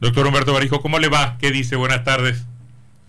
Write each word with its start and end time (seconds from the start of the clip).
Doctor 0.00 0.28
Humberto 0.28 0.52
Barijo, 0.52 0.80
¿cómo 0.80 1.00
le 1.00 1.08
va? 1.08 1.36
¿Qué 1.40 1.50
dice? 1.50 1.74
Buenas 1.74 2.04
tardes. 2.04 2.46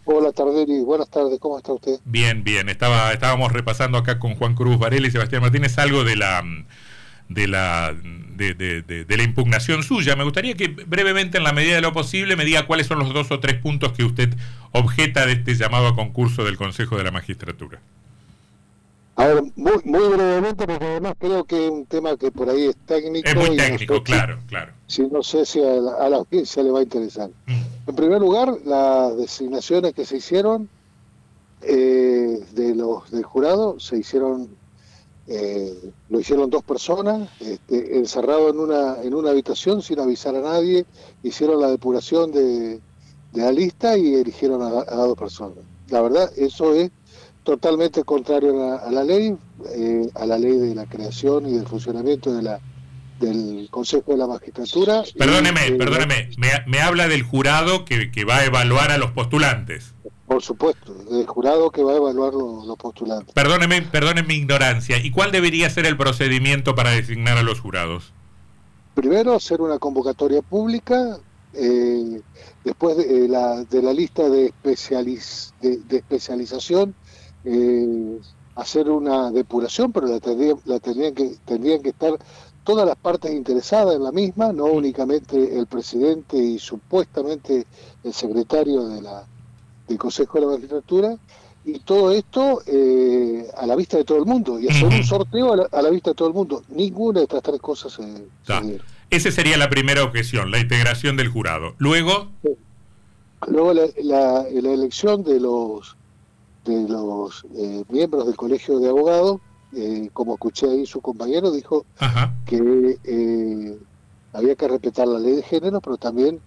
Hola 0.06 0.32
Tarderi, 0.32 0.80
buenas 0.80 1.08
tardes, 1.08 1.38
¿cómo 1.40 1.60
está 1.60 1.72
usted? 1.72 2.00
Bien, 2.04 2.44
bien. 2.44 2.68
Estaba, 2.68 3.14
estábamos 3.14 3.52
repasando 3.52 4.00
acá 4.00 4.18
con 4.18 4.34
Juan 4.34 4.56
Cruz 4.56 4.80
Varela 4.80 5.06
y 5.06 5.12
Sebastián 5.12 5.44
Martínez 5.44 5.78
algo 5.78 6.04
de 6.04 6.16
la 6.16 6.44
de 7.28 7.48
la 7.48 7.94
de, 7.94 8.56
de, 8.56 8.82
de, 8.82 9.18
la 9.18 9.22
impugnación 9.22 9.84
suya. 9.84 10.16
Me 10.16 10.24
gustaría 10.24 10.56
que 10.56 10.70
brevemente, 10.70 11.38
en 11.38 11.44
la 11.44 11.54
medida 11.54 11.76
de 11.76 11.82
lo 11.82 11.94
posible, 11.94 12.36
me 12.36 12.44
diga 12.44 12.66
cuáles 12.66 12.88
son 12.88 12.98
los 12.98 13.14
dos 13.14 13.30
o 13.30 13.40
tres 13.40 13.62
puntos 13.62 13.92
que 13.92 14.04
usted 14.04 14.36
objeta 14.72 15.28
de 15.28 15.34
este 15.34 15.54
llamado 15.54 15.90
a 15.90 15.96
concurso 15.96 16.44
del 16.44 16.58
Consejo 16.58 16.98
de 16.98 17.04
la 17.04 17.12
Magistratura. 17.12 17.82
A 19.20 19.28
ver, 19.28 19.44
muy, 19.58 19.74
muy 19.84 20.08
brevemente, 20.16 20.66
porque 20.66 20.86
además 20.86 21.14
creo 21.20 21.44
que 21.44 21.66
es 21.66 21.70
un 21.70 21.86
tema 21.86 22.16
que 22.16 22.32
por 22.32 22.50
ahí 22.50 22.68
es 22.68 22.78
técnico. 22.86 23.28
Es 23.28 23.36
muy 23.36 23.58
técnico, 23.58 24.02
claro, 24.02 24.40
claro. 24.48 24.72
Si 24.88 25.02
no 25.02 25.22
sé 25.24 25.46
si 25.46 25.62
a 25.62 25.74
la, 25.74 25.96
a 25.96 26.08
la 26.08 26.18
audiencia 26.18 26.64
le 26.64 26.72
va 26.72 26.80
a 26.80 26.84
interesar. 26.84 27.30
Mm. 27.46 27.90
En 27.90 27.96
primer 27.96 28.22
lugar, 28.22 28.58
las 28.64 29.18
designaciones 29.18 29.94
que 29.94 30.06
se 30.06 30.16
hicieron 30.16 30.70
eh, 31.64 32.46
de 32.54 32.76
los 32.76 33.12
del 33.12 33.24
jurado 33.24 33.78
se 33.78 33.98
hicieron, 33.98 34.56
eh, 35.28 35.92
lo 36.08 36.20
hicieron 36.22 36.50
dos 36.50 36.64
personas, 36.64 37.30
este, 37.42 37.98
encerrado 37.98 38.50
en 38.50 38.58
una 38.58 39.02
en 39.04 39.14
una 39.14 39.32
habitación 39.32 39.82
sin 39.82 40.00
avisar 40.00 40.34
a 40.38 40.42
nadie, 40.42 40.86
hicieron 41.24 41.60
la 41.60 41.68
depuración 41.68 42.32
de, 42.32 42.80
de 43.34 43.42
la 43.42 43.52
lista 43.52 43.98
y 43.98 44.16
eligieron 44.16 44.62
a, 44.62 44.68
a 44.88 44.96
dos 44.96 45.18
personas. 45.18 45.58
La 45.90 46.02
verdad, 46.02 46.32
eso 46.38 46.74
es 46.74 46.90
totalmente 47.50 48.04
contrario 48.04 48.78
a, 48.78 48.92
la 48.92 49.04
ley, 49.04 49.36
eh, 49.76 50.08
a 50.14 50.28
la 50.28 50.38
ley 50.38 50.56
de 50.56 50.76
la 50.76 50.86
creación 50.86 51.50
y 51.50 51.54
del 51.54 51.66
funcionamiento 51.66 52.32
de 52.32 52.44
la 52.44 52.60
del 53.20 53.68
Consejo 53.72 54.12
de 54.12 54.18
la 54.18 54.28
Magistratura. 54.28 55.04
Perdóneme, 55.18 55.68
eh, 55.68 55.72
perdóneme, 55.72 56.30
me, 56.68 56.80
habla 56.80 57.08
del 57.08 57.24
jurado 57.24 57.86
que, 57.86 58.12
que, 58.12 58.24
va 58.24 58.38
a 58.38 58.46
evaluar 58.46 58.92
a 58.92 59.00
los 59.00 59.12
postulantes. 59.12 59.96
Por 60.28 60.44
supuesto, 60.44 60.94
del 60.94 61.26
jurado 61.26 61.72
que 61.72 61.82
va 61.82 61.94
a 61.94 61.98
evaluar 61.98 62.34
los, 62.34 62.78
postulantes. 62.78 63.34
Perdóneme, 63.34 63.82
perdóneme 63.82 64.28
mi 64.28 64.36
ignorancia. 64.36 65.00
¿Y 65.00 65.10
cuál 65.10 65.32
debería 65.32 65.72
ser 65.72 65.88
el 65.88 65.98
procedimiento 65.98 66.76
para 66.76 66.92
designar 66.92 67.40
a 67.40 67.44
los 67.44 67.60
jurados? 67.60 68.14
Primero, 68.94 69.34
hacer 69.34 69.60
una 69.60 69.80
convocatoria 69.80 70.44
pública, 70.44 71.18
eh, 71.54 72.22
después 72.64 72.96
de, 72.96 73.28
la, 73.28 73.64
de 73.64 73.82
la 73.82 73.92
lista 73.92 74.30
de, 74.30 74.46
especializ, 74.46 75.52
de 75.62 75.98
especialización 75.98 76.94
eh, 77.46 78.20
hacer 78.56 78.90
una 78.90 79.32
depuración, 79.32 79.92
pero 79.92 80.08
la, 80.08 80.20
tendrían, 80.20 80.58
la 80.66 80.80
tendrían, 80.80 81.14
que, 81.14 81.36
tendrían 81.46 81.82
que 81.82 81.90
estar 81.90 82.18
todas 82.64 82.86
las 82.86 82.98
partes 82.98 83.32
interesadas 83.32 83.96
en 83.96 84.04
la 84.04 84.12
misma, 84.12 84.52
no 84.52 84.66
únicamente 84.66 85.58
el 85.58 85.66
presidente 85.66 86.38
y 86.38 86.60
supuestamente 86.60 87.66
el 88.04 88.14
secretario 88.14 88.88
de 88.88 89.02
la, 89.02 89.24
del 89.88 89.98
Consejo 89.98 90.40
de 90.40 90.46
la 90.46 90.52
Magistratura, 90.52 91.16
y 91.66 91.80
todo 91.80 92.12
esto 92.12 92.62
eh, 92.66 93.48
a 93.58 93.66
la 93.66 93.76
vista 93.76 93.98
de 93.98 94.04
todo 94.04 94.18
el 94.18 94.26
mundo, 94.26 94.60
y 94.60 94.68
hacer 94.68 94.86
un 94.86 95.04
sorteo 95.04 95.54
a 95.72 95.82
la, 95.82 95.90
vista 95.90 96.12
de 96.12 96.16
todo 96.16 96.28
el 96.28 96.34
mundo. 96.34 96.64
Ninguna 96.70 97.20
de 97.20 97.24
estas 97.24 97.44
tres 97.44 97.60
cosas 97.60 97.94
se, 97.94 98.04
Esa 99.10 99.32
sería 99.32 99.58
la 99.58 99.70
primera 99.70 100.04
objeción, 100.04 100.52
la 100.52 100.60
integración 100.60 101.18
del 101.18 101.30
jurado. 101.30 101.76
Luego... 101.78 102.30
Luego 103.48 103.74
la, 103.74 103.88
la 104.04 104.74
elección 104.74 105.24
de 105.24 105.40
los 105.40 105.96
de 106.76 106.90
los 106.90 107.46
eh, 107.56 107.84
miembros 107.90 108.26
del 108.26 108.36
Colegio 108.36 108.80
de 108.80 108.90
Abogados, 108.90 109.40
eh, 109.74 110.10
como 110.14 110.34
escuché 110.34 110.70
ahí 110.70 110.86
su 110.86 111.02
compañero, 111.02 111.52
dijo 111.52 111.86
que 112.46 113.00
eh, 113.04 113.78
había 114.34 114.56
que 114.56 114.68
respetar 114.68 115.08
la 115.08 115.20
ley 115.20 115.36
de 115.36 115.44
género, 115.44 115.82
pero 115.82 115.98
también 115.98 116.42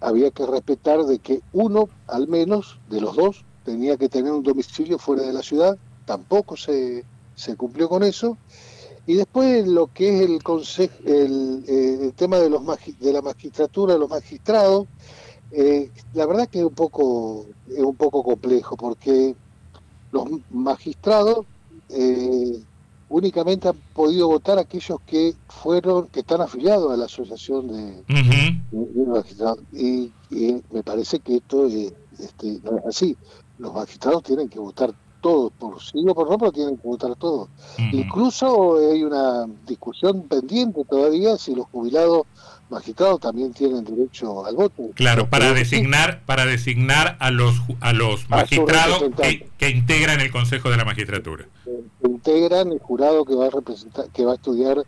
había 0.00 0.30
que 0.30 0.46
respetar 0.46 1.04
de 1.04 1.18
que 1.18 1.40
uno, 1.52 1.88
al 2.06 2.28
menos, 2.28 2.78
de 2.88 3.00
los 3.00 3.16
dos, 3.16 3.44
tenía 3.64 3.96
que 3.96 4.08
tener 4.08 4.30
un 4.32 4.44
domicilio 4.44 4.98
fuera 4.98 5.22
de 5.22 5.32
la 5.32 5.42
ciudad, 5.42 5.76
tampoco 6.04 6.56
se, 6.56 7.04
se 7.34 7.56
cumplió 7.56 7.88
con 7.88 8.04
eso. 8.04 8.38
Y 9.06 9.14
después 9.14 9.66
lo 9.66 9.88
que 9.92 10.16
es 10.16 10.30
el, 10.30 10.42
consejo, 10.42 10.94
el, 11.04 11.64
el 11.66 12.12
tema 12.14 12.38
de, 12.38 12.50
los 12.50 12.62
de 13.00 13.12
la 13.12 13.20
magistratura, 13.20 13.94
de 13.94 13.98
los 13.98 14.08
magistrados, 14.08 14.86
eh, 15.56 15.90
la 16.14 16.26
verdad 16.26 16.48
que 16.48 16.58
es 16.58 16.64
un 16.64 16.74
poco 16.74 17.46
es 17.68 17.78
un 17.82 17.94
poco 17.94 18.22
complejo 18.22 18.76
porque 18.76 19.36
los 20.10 20.26
magistrados 20.50 21.46
eh, 21.90 22.60
únicamente 23.08 23.68
han 23.68 23.76
podido 23.92 24.28
votar 24.28 24.58
aquellos 24.58 24.98
que 25.06 25.34
fueron 25.48 26.08
que 26.08 26.20
están 26.20 26.40
afiliados 26.40 26.92
a 26.92 26.96
la 26.96 27.04
asociación 27.04 27.68
de, 27.68 28.62
magistrados. 29.06 29.60
Y, 29.72 30.10
me 30.72 30.82
parece 30.82 31.20
que 31.20 31.36
esto 31.36 31.66
es, 31.66 31.92
este, 32.18 32.58
no 32.64 32.78
es 32.78 32.86
así. 32.86 33.16
Los 33.58 33.72
magistrados 33.72 34.24
tienen 34.24 34.48
que 34.48 34.58
votar 34.58 34.92
todos 35.24 35.52
por 35.58 35.82
sí 35.82 36.04
o 36.06 36.14
por 36.14 36.30
no 36.30 36.36
pero 36.36 36.52
tienen 36.52 36.76
que 36.76 36.86
votar 36.86 37.16
todos 37.16 37.48
incluso 37.78 38.76
hay 38.90 39.02
una 39.02 39.46
discusión 39.66 40.28
pendiente 40.28 40.84
todavía 40.84 41.38
si 41.38 41.54
los 41.54 41.66
jubilados 41.72 42.26
magistrados 42.74 43.20
también 43.20 43.52
tienen 43.52 43.84
derecho 43.84 44.44
al 44.44 44.56
voto. 44.56 44.90
Claro, 44.94 45.28
para 45.28 45.52
designar 45.52 46.22
para 46.24 46.44
designar 46.44 47.16
a 47.20 47.30
los 47.30 47.54
a 47.80 47.92
los 47.92 48.28
magistrados 48.28 49.04
que, 49.58 49.68
integran 49.68 50.20
el 50.20 50.30
Consejo 50.30 50.70
de 50.70 50.76
la 50.76 50.84
Magistratura. 50.84 51.46
Que 51.64 52.08
integran 52.08 52.72
el 52.72 52.78
jurado 52.78 53.24
que 53.24 53.34
va 53.34 53.46
a 53.46 53.50
representar, 53.50 54.08
que 54.10 54.24
va 54.24 54.32
a 54.32 54.34
estudiar 54.34 54.78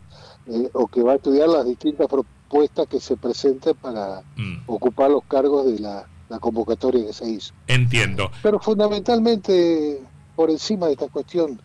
eh, 0.47 0.69
o 0.73 0.87
que 0.87 1.01
va 1.01 1.13
a 1.13 1.15
estudiar 1.15 1.49
las 1.49 1.65
distintas 1.65 2.07
propuestas 2.07 2.87
que 2.87 2.99
se 2.99 3.17
presenten 3.17 3.75
para 3.75 4.21
mm. 4.35 4.63
ocupar 4.67 5.09
los 5.09 5.23
cargos 5.25 5.65
de 5.65 5.79
la, 5.79 6.05
convocatoria 6.41 7.05
que 7.05 7.13
se 7.13 7.29
hizo. 7.29 7.53
Entiendo. 7.67 8.29
Pero 8.43 8.59
fundamentalmente 8.59 10.01
por 10.37 10.51
encima 10.51 10.85
de 10.85 10.93
esta 10.93 11.07
cuestión, 11.09 11.59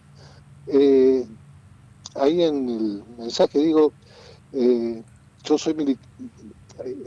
eh, 0.66 1.26
ahí 2.14 2.42
en 2.42 2.68
el 2.68 3.04
mensaje 3.18 3.58
digo 3.58 3.92
eh, 4.54 5.02
yo 5.44 5.58
soy 5.58 5.98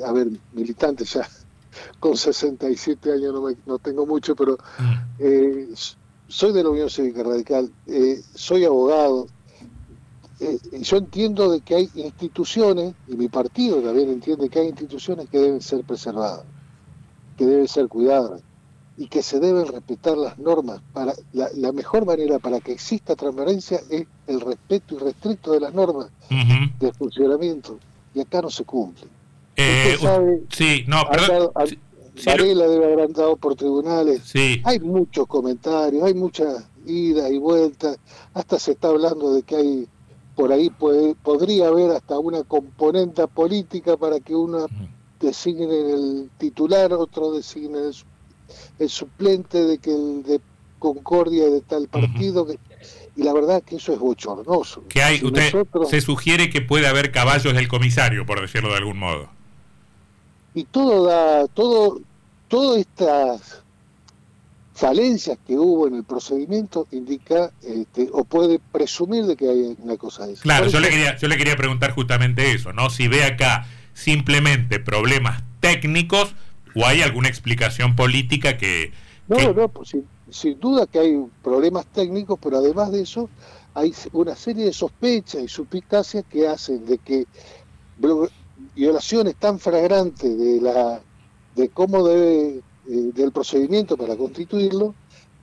a 0.05 0.11
ver, 0.11 0.27
militante 0.53 1.05
ya, 1.05 1.27
con 1.99 2.15
67 2.15 3.11
años 3.11 3.33
no, 3.33 3.49
no 3.65 3.79
tengo 3.79 4.05
mucho, 4.05 4.35
pero 4.35 4.57
mm. 4.77 4.93
eh, 5.19 5.67
soy 6.27 6.53
de 6.53 6.63
la 6.63 6.69
Unión 6.69 6.89
Cívica 6.89 7.23
Radical, 7.23 7.71
eh, 7.87 8.21
soy 8.35 8.63
abogado, 8.63 9.25
eh, 10.39 10.59
yo 10.81 10.97
entiendo 10.97 11.49
de 11.49 11.61
que 11.61 11.75
hay 11.75 11.89
instituciones, 11.95 12.93
y 13.07 13.15
mi 13.15 13.27
partido 13.27 13.81
también 13.81 14.09
entiende 14.09 14.49
que 14.49 14.59
hay 14.59 14.67
instituciones 14.67 15.27
que 15.29 15.39
deben 15.39 15.61
ser 15.61 15.83
preservadas, 15.83 16.45
que 17.37 17.45
deben 17.45 17.67
ser 17.67 17.87
cuidadas 17.87 18.43
y 18.97 19.07
que 19.07 19.21
se 19.21 19.39
deben 19.39 19.67
respetar 19.67 20.17
las 20.17 20.37
normas. 20.37 20.81
Para 20.93 21.13
la, 21.33 21.71
mejor 21.71 22.05
manera 22.05 22.39
para 22.39 22.59
que 22.61 22.71
exista 22.71 23.15
transparencia 23.15 23.79
es 23.89 24.07
el 24.27 24.41
respeto 24.41 24.95
irrestricto 24.95 25.51
de 25.51 25.59
las 25.59 25.73
normas 25.73 26.07
de 26.79 26.93
funcionamiento 26.93 27.77
y 28.13 28.21
acá 28.21 28.41
no 28.41 28.49
se 28.49 28.63
cumple. 28.63 29.07
Eh, 29.57 29.97
sí, 30.49 30.83
no, 30.87 31.03
perdón. 31.09 31.51
Varela 32.25 32.67
debe 32.67 32.85
haber 32.85 33.01
andado 33.01 33.35
por 33.35 33.55
tribunales. 33.55 34.21
Sí. 34.23 34.61
Hay 34.63 34.79
muchos 34.79 35.27
comentarios, 35.27 36.03
hay 36.03 36.13
mucha 36.13 36.45
ida 36.85 37.29
y 37.29 37.37
vuelta. 37.37 37.95
Hasta 38.33 38.57
se 38.57 38.71
está 38.71 38.87
hablando 38.87 39.33
de 39.33 39.43
que 39.43 39.55
hay 39.55 39.87
por 40.35 40.51
ahí 40.51 40.69
puede, 40.69 41.15
podría 41.15 41.67
haber 41.67 41.91
hasta 41.91 42.19
una 42.19 42.43
componente 42.43 43.25
política 43.27 43.95
para 43.97 44.19
que 44.19 44.35
uno 44.35 44.67
designe 45.19 45.93
el 45.93 46.29
titular, 46.37 46.91
otro 46.93 47.31
designe 47.31 47.79
el, 47.79 47.95
suplente 48.87 49.63
de 49.63 49.77
que 49.77 49.91
el 49.91 50.23
de 50.23 50.41
Concordia 50.79 51.45
de 51.45 51.61
tal 51.61 51.87
partido. 51.87 52.45
que, 52.45 52.59
y 53.15 53.23
la 53.23 53.33
verdad 53.33 53.63
que 53.63 53.77
eso 53.77 53.93
es 53.93 53.99
bochornoso. 53.99 54.83
Que 54.87 55.01
hay, 55.01 55.23
usted 55.23 55.51
se 55.89 56.01
sugiere 56.01 56.49
que 56.49 56.61
puede 56.61 56.87
haber 56.87 57.11
caballos 57.11 57.53
del 57.53 57.67
comisario, 57.67 58.25
por 58.25 58.41
decirlo 58.41 58.69
de 58.69 58.77
algún 58.77 58.99
modo. 58.99 59.29
Y 60.53 60.65
todo 60.65 61.05
da, 61.05 61.47
todo, 61.47 62.01
todas 62.47 62.79
estas 62.79 63.63
falencias 64.73 65.37
que 65.47 65.57
hubo 65.57 65.87
en 65.87 65.95
el 65.95 66.03
procedimiento 66.03 66.87
indica 66.91 67.51
este, 67.63 68.09
o 68.11 68.25
puede 68.25 68.59
presumir 68.71 69.25
de 69.25 69.37
que 69.37 69.49
hay 69.49 69.75
una 69.79 69.95
cosa 69.95 70.27
de 70.27 70.33
eso. 70.33 70.43
Claro, 70.43 70.67
yo 70.67 70.79
le, 70.81 70.89
quería, 70.89 71.17
yo 71.17 71.27
le 71.29 71.37
quería 71.37 71.55
preguntar 71.55 71.91
justamente 71.91 72.51
eso, 72.51 72.73
¿no? 72.73 72.89
Si 72.89 73.07
ve 73.07 73.23
acá 73.23 73.65
simplemente 73.93 74.79
problemas 74.79 75.43
técnicos 75.61 76.35
o 76.75 76.85
hay 76.85 77.01
alguna 77.01 77.29
explicación 77.29 77.95
política 77.95 78.57
que... 78.57 78.91
No, 79.27 79.53
no, 79.53 79.69
pues 79.69 79.95
sin 80.29 80.59
duda 80.59 80.85
que 80.85 80.99
hay 80.99 81.25
problemas 81.43 81.85
técnicos, 81.87 82.37
pero 82.41 82.57
además 82.57 82.91
de 82.91 83.01
eso 83.01 83.29
hay 83.73 83.93
una 84.13 84.35
serie 84.35 84.65
de 84.65 84.73
sospechas 84.73 85.41
y 85.41 85.47
suspicacias 85.47 86.25
que 86.29 86.47
hacen 86.47 86.85
de 86.85 86.97
que 86.99 87.25
violaciones 88.75 89.35
tan 89.35 89.59
flagrantes 89.59 90.37
de 90.37 90.61
la 90.61 91.01
de 91.55 91.69
cómo 91.69 92.05
debe 92.05 92.57
eh, 92.57 92.61
del 93.13 93.31
procedimiento 93.31 93.97
para 93.97 94.15
constituirlo 94.15 94.93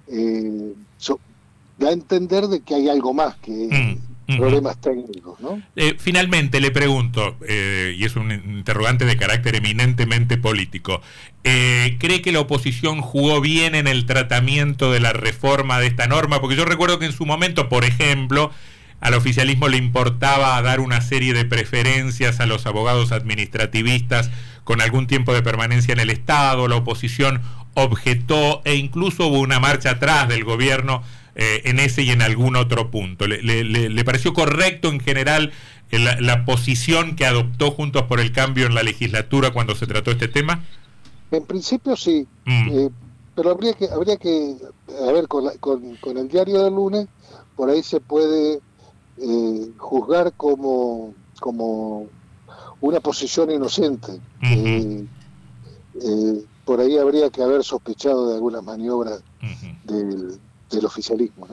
eh, 0.08 0.74
da 1.78 1.88
a 1.88 1.92
entender 1.92 2.46
de 2.46 2.60
que 2.60 2.74
hay 2.74 2.88
algo 2.88 3.12
más 3.12 3.36
que, 3.38 3.98
problemas 4.38 4.80
técnicos. 4.80 5.40
¿no? 5.40 5.62
Eh, 5.76 5.96
finalmente 5.98 6.60
le 6.60 6.70
pregunto, 6.70 7.36
eh, 7.46 7.94
y 7.96 8.04
es 8.04 8.16
un 8.16 8.30
interrogante 8.32 9.04
de 9.04 9.16
carácter 9.16 9.56
eminentemente 9.56 10.38
político, 10.38 11.00
eh, 11.44 11.96
¿cree 11.98 12.22
que 12.22 12.32
la 12.32 12.40
oposición 12.40 13.00
jugó 13.00 13.40
bien 13.40 13.74
en 13.74 13.86
el 13.86 14.06
tratamiento 14.06 14.92
de 14.92 15.00
la 15.00 15.12
reforma 15.12 15.78
de 15.78 15.86
esta 15.86 16.06
norma? 16.06 16.40
Porque 16.40 16.56
yo 16.56 16.64
recuerdo 16.64 16.98
que 16.98 17.06
en 17.06 17.12
su 17.12 17.26
momento, 17.26 17.68
por 17.68 17.84
ejemplo, 17.84 18.50
al 19.00 19.14
oficialismo 19.14 19.68
le 19.68 19.78
importaba 19.78 20.60
dar 20.62 20.80
una 20.80 21.00
serie 21.00 21.34
de 21.34 21.44
preferencias 21.44 22.38
a 22.38 22.46
los 22.46 22.66
abogados 22.66 23.10
administrativistas 23.10 24.30
con 24.62 24.80
algún 24.80 25.08
tiempo 25.08 25.34
de 25.34 25.42
permanencia 25.42 25.92
en 25.92 26.00
el 26.00 26.10
Estado, 26.10 26.68
la 26.68 26.76
oposición 26.76 27.42
objetó 27.74 28.62
e 28.64 28.76
incluso 28.76 29.26
hubo 29.26 29.40
una 29.40 29.58
marcha 29.58 29.92
atrás 29.92 30.28
del 30.28 30.44
gobierno 30.44 31.02
eh, 31.34 31.62
en 31.64 31.78
ese 31.78 32.02
y 32.02 32.10
en 32.10 32.20
algún 32.20 32.56
otro 32.56 32.90
punto. 32.90 33.26
¿Le, 33.26 33.42
le, 33.42 34.04
pareció 34.04 34.34
correcto 34.34 34.90
en 34.90 35.00
general 35.00 35.50
eh, 35.90 35.98
la, 35.98 36.44
posición 36.44 37.16
que 37.16 37.24
adoptó 37.24 37.70
Juntos 37.70 38.02
por 38.02 38.20
el 38.20 38.32
Cambio 38.32 38.66
en 38.66 38.74
la 38.74 38.82
legislatura 38.82 39.50
cuando 39.50 39.74
se 39.74 39.86
trató 39.86 40.10
este 40.10 40.28
tema? 40.28 40.62
En 41.30 41.46
principio 41.46 41.96
sí, 41.96 42.26
mm. 42.44 42.68
eh, 42.70 42.90
pero 43.34 43.50
habría 43.50 43.72
que, 43.72 43.88
habría 43.88 44.18
que, 44.18 44.56
a 45.08 45.12
ver, 45.12 45.26
con, 45.26 45.48
con, 45.58 46.18
el 46.18 46.28
diario 46.28 46.64
del 46.64 46.74
lunes, 46.74 47.08
por 47.56 47.70
ahí 47.70 47.82
se 47.82 48.00
puede 48.00 48.60
juzgar 49.78 50.34
como, 50.36 51.14
como 51.40 52.08
una 52.82 53.00
posición 53.00 53.50
inocente. 53.50 54.20
por 56.66 56.80
ahí 56.80 56.98
habría 56.98 57.30
que 57.30 57.42
haber 57.42 57.64
sospechado 57.64 58.28
de 58.28 58.34
algunas 58.34 58.62
maniobras 58.62 59.22
del 59.84 60.38
del 60.72 60.86
oficialismo. 60.86 61.48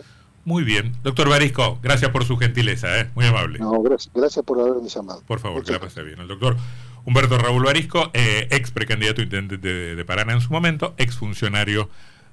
Muy 0.45 0.63
bien. 0.63 0.93
Doctor 1.03 1.29
Barisco, 1.29 1.79
gracias 1.83 2.11
por 2.11 2.25
su 2.25 2.37
gentileza, 2.37 2.99
¿eh? 2.99 3.09
muy 3.13 3.25
amable. 3.25 3.59
No, 3.59 3.81
gracias, 3.81 4.11
gracias 4.13 4.43
por 4.43 4.59
haberme 4.59 4.89
llamado. 4.89 5.21
Por 5.27 5.39
favor, 5.39 5.63
que 5.63 5.73
la 5.73 5.79
pase 5.79 6.01
bien. 6.01 6.19
El 6.19 6.27
doctor 6.27 6.57
Humberto 7.05 7.37
Raúl 7.37 7.63
Barisco, 7.63 8.09
eh, 8.13 8.47
ex 8.51 8.71
precandidato 8.71 9.21
intendente 9.21 9.57
de, 9.95 10.05
Paraná 10.05 10.33
en 10.33 10.41
su 10.41 10.51
momento, 10.51 10.95
ex 10.97 11.17
funcionario 11.17 11.89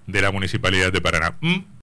de 0.06 0.22
la 0.22 0.30
Municipalidad 0.30 0.92
de 0.92 1.00
Paraná. 1.00 1.36
¿Mm? 1.40 1.56